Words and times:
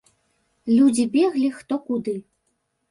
Людзі 0.77 1.05
беглі 1.19 1.53
хто 1.59 1.81
куды. 1.93 2.19